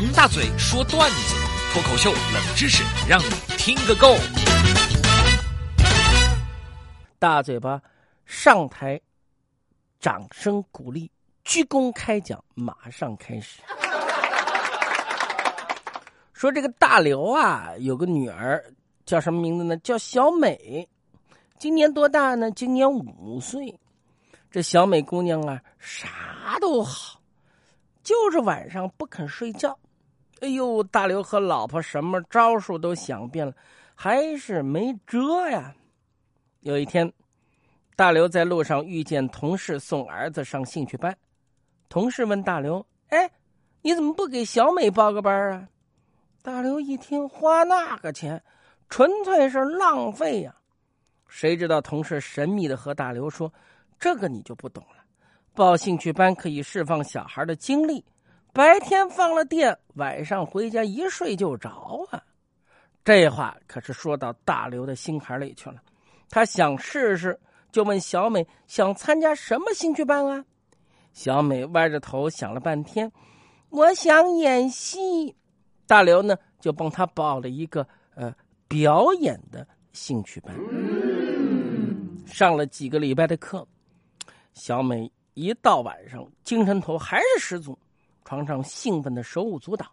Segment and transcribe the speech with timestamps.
[0.00, 1.34] 王大嘴说段子，
[1.72, 4.14] 脱口秀冷知识，让你听个够。
[7.18, 7.82] 大嘴巴
[8.24, 9.00] 上台，
[9.98, 11.10] 掌声鼓励，
[11.42, 13.60] 鞠躬开讲，马上开始。
[16.32, 18.64] 说这个大刘啊，有个女儿，
[19.04, 19.76] 叫什么名字呢？
[19.78, 20.88] 叫小美，
[21.58, 22.48] 今年多大呢？
[22.52, 23.76] 今年五岁。
[24.48, 27.20] 这小美姑娘啊，啥都好，
[28.04, 29.76] 就是晚上不肯睡觉。
[30.40, 33.52] 哎呦，大刘和老婆什么招数都想遍了，
[33.94, 35.74] 还是没辙呀。
[36.60, 37.12] 有一天，
[37.96, 41.16] 大刘在路上遇见同事送儿子上兴趣班，
[41.88, 43.30] 同事问大刘：“哎，
[43.82, 45.68] 你怎么不给小美报个班啊？”
[46.42, 48.42] 大刘一听，花那个钱，
[48.88, 50.54] 纯粹是浪费呀！
[51.26, 53.52] 谁知道同事神秘的和大刘说
[53.98, 55.04] ：“这个你就不懂了，
[55.54, 58.04] 报兴趣班可以释放小孩的精力，
[58.58, 62.20] 白天放了电，晚上回家一睡就着啊！”
[63.06, 65.76] 这话可是说到大刘的心坎里去了。
[66.28, 67.38] 他想试试，
[67.70, 70.44] 就问小美想参加什么兴趣班啊？
[71.12, 73.12] 小美歪着头想了半天，
[73.68, 75.36] 我想演戏。
[75.86, 78.34] 大刘呢，就帮他报了一个呃
[78.66, 80.52] 表演的兴趣班，
[82.26, 83.64] 上了几个礼拜的课。
[84.52, 87.78] 小美一到晚上，精神头还是十足，
[88.28, 89.90] 床上兴奋的手舞足蹈。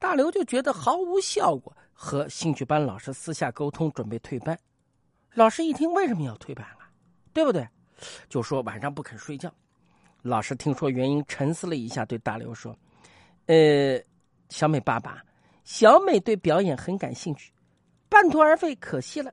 [0.00, 4.58] 大刘就觉得毫无效果，和兴趣班老师私下沟通，准备退班。
[5.34, 6.90] 老师一听，为什么要退班啊？
[7.32, 7.64] 对不对？
[8.28, 9.54] 就说晚上不肯睡觉。
[10.22, 12.76] 老师听说原因，沉思了一下，对大刘说
[13.46, 14.02] ：“呃。”
[14.50, 15.22] 小美爸爸，
[15.62, 17.52] 小美对表演很感兴趣，
[18.08, 19.32] 半途而废可惜了。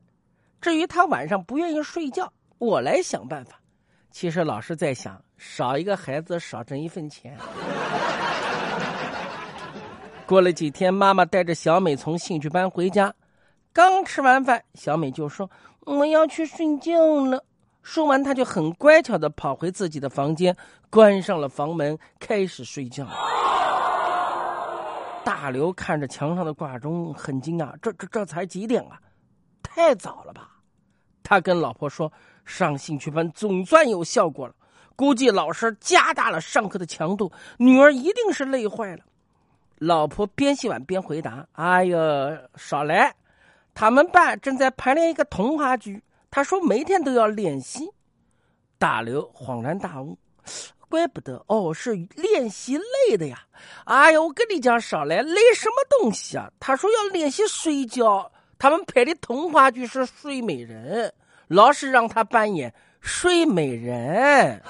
[0.62, 3.60] 至于她晚上不愿意睡觉，我来想办法。
[4.12, 7.38] 其实老师在想，少一个孩子少挣一份钱。
[10.26, 13.14] 过了几天，妈妈带着小美从兴趣班回家，
[13.72, 15.50] 刚吃完饭，小美就说
[15.86, 17.46] ：“我要去睡觉了。”
[17.84, 20.58] 说完，她就很乖巧的跑回自己的房间，
[20.90, 23.08] 关上了房门，开始睡觉。
[25.24, 29.00] 大刘看着墙上的挂钟，很惊讶：“这这这才几点啊？
[29.62, 30.50] 太早了吧？”
[31.22, 32.12] 他跟老婆说
[32.46, 34.56] ：“上兴趣班总算有效果了，
[34.96, 39.04] 估计老师加大了上课的强度，女儿一定是累坏了。”
[39.78, 41.98] 老婆边洗碗边回答：“哎呀，
[42.56, 43.14] 少来！
[43.74, 46.02] 他们班正在排练一个童话剧，
[46.32, 47.90] 他说每天都要练习。”
[48.80, 50.18] 大刘恍然大悟。
[50.88, 53.44] 怪不得哦，是练习累的呀！
[53.86, 56.50] 哎呀，我跟你讲，少来累什么东西啊？
[56.60, 61.10] 他说要练习睡觉，他们拍的童话剧是《睡美人》，
[61.48, 62.74] 老师让他扮演
[63.06, 64.62] 睡美人。